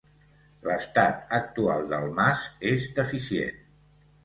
[0.69, 3.63] L’estat actual del mas, és deficient.